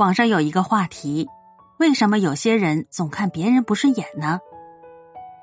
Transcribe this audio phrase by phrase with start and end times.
[0.00, 1.28] 网上有一个话题：
[1.78, 4.40] 为什么有些人总看别人不顺眼呢？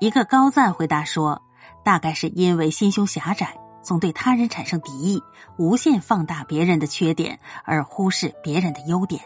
[0.00, 1.40] 一个高赞回答说
[1.86, 5.22] ：“大概是因为心胸狭窄，总对他人产生敌意，
[5.58, 9.22] 无限放大别人的缺点，而忽视别人的优点。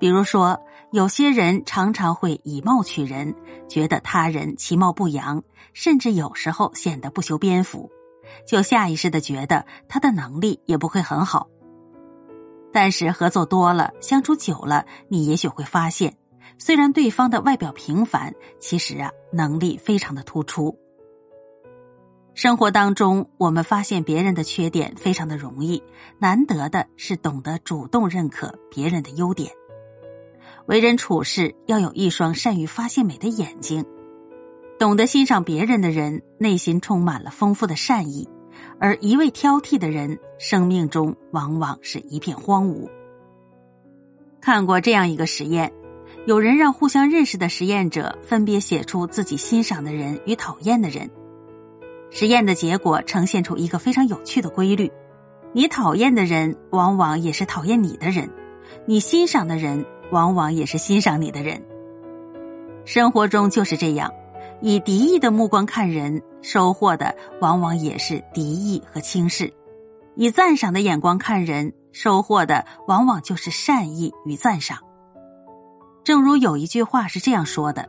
[0.00, 0.60] 比如说，
[0.90, 3.32] 有些人常常会以貌取人，
[3.68, 5.40] 觉得他人其貌不扬，
[5.72, 7.88] 甚至有时候显得不修边幅，
[8.44, 11.46] 就下意识的觉得他的能力也不会很好。
[12.72, 16.16] 但是合作多了，相处久了，你也许会发现。”
[16.60, 20.76] 虽然对方的外表平凡，其实啊能力非常的突出。
[22.34, 25.82] 生活当中，我们发现别人的缺点非常的容易，
[26.18, 29.52] 难得的是懂得主动认可别人的优点。
[30.66, 33.84] 为人处事要有一双善于发现美的眼睛，
[34.78, 38.28] 懂得欣赏别人的人，内心充满了丰富的善意；
[38.78, 42.88] 而一味挑剔的人，生命中往往是一片荒芜。
[44.40, 45.72] 看过这样一个实验。
[46.26, 51.08] 有人让互相认识的实验者分别写出自己欣赏的人与讨厌的人，
[52.10, 54.90] 实验的结果呈现出一个非常有趣的规律：
[55.52, 58.28] 你讨厌的人往往也是讨厌你的人，
[58.84, 61.62] 你欣赏的人往往也是欣赏你的人。
[62.84, 64.12] 生活中就是这样，
[64.60, 69.52] 以敌意的目光看人，收获的往往也是敌意和轻视；
[70.16, 74.78] 以赞赏的眼光看人，收获的往往就是善意与赞赏。
[76.04, 77.88] 正如有一句话是这样说的，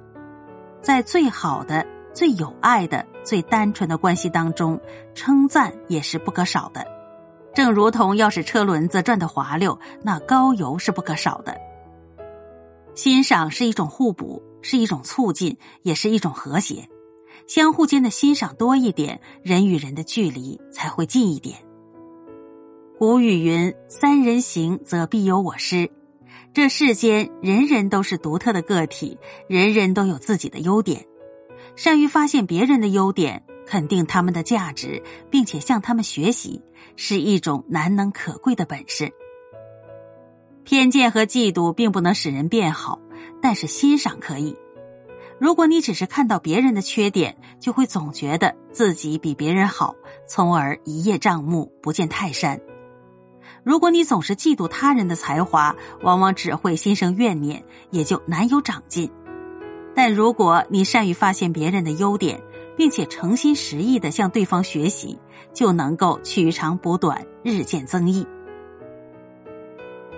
[0.82, 4.80] 在最好的、最有爱的、最单纯的关系当中，
[5.14, 6.86] 称赞也是不可少的。
[7.54, 11.58] 正如同要使车轮子转得滑溜，那高油是不可少的。
[12.94, 16.90] 欣赏是一种互补，是一种促进，也是一种和谐。
[17.50, 21.58] 相互间的欣赏多一点，人与人的距离才会近一点。
[23.00, 25.90] 古语云：“三人行，则必有我师。”
[26.54, 31.08] 这世间人人都是独特的个体，人人都有自己的优点。
[31.76, 35.02] 善于发现别人的优点，肯定他们的价值，
[35.32, 36.62] 并且向他们学习，
[36.98, 39.12] 是一种难能可贵的本事。
[40.64, 43.00] 偏见和嫉妒并不能使人变好，
[43.42, 44.56] 但是欣赏可以。
[45.40, 49.96] 如果你只是看到别人的缺点，就会总觉得自己比别人好，
[50.28, 52.60] 从而一叶障目，不见泰山。
[53.64, 59.10] 如果你总是嫉妒他人的才华，往往只会心生怨念，也就难有长进。
[59.96, 62.42] 但如果你善于发现别人的优点，
[62.76, 65.20] 并且诚心实意的向对方学习，
[65.54, 68.26] 就能够取长补短，日渐增益。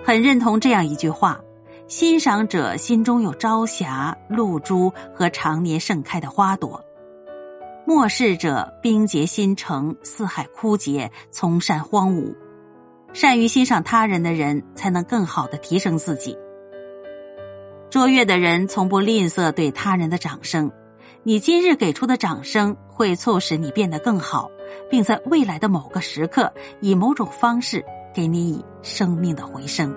[0.04, 1.40] 很认同这样一句话：
[1.94, 6.80] 欣赏者心中有朝霞、露珠和常年盛开的花朵；
[7.86, 12.34] 漠视者冰结心城，四海枯竭，丛山荒芜。
[13.12, 16.38] 善于欣赏他人的人，才能更好的提升自己。
[17.90, 20.72] 卓越的人从不吝啬对他人的掌声，
[21.24, 24.50] 你今日给出的掌声会促使你变得更好，
[24.88, 29.94] 并在未来的某个时刻以某种方式给你以生命的回声。